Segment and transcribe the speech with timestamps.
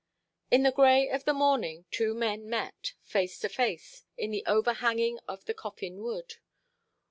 [0.49, 5.19] In the grey of the morning, two men met, face to face, in the overhanging
[5.27, 6.37] of the Coffin Wood.